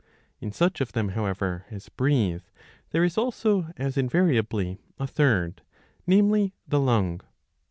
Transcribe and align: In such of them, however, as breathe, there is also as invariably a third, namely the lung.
In 0.39 0.51
such 0.51 0.81
of 0.81 0.93
them, 0.93 1.09
however, 1.09 1.67
as 1.69 1.87
breathe, 1.89 2.41
there 2.89 3.03
is 3.03 3.19
also 3.19 3.71
as 3.77 3.97
invariably 3.99 4.79
a 4.97 5.05
third, 5.05 5.61
namely 6.07 6.55
the 6.67 6.79
lung. 6.79 7.21